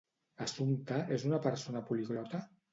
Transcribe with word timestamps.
Assumpta 0.45 0.97
és 1.19 1.27
una 1.29 1.43
persona 1.45 1.85
poliglota? 1.93 2.45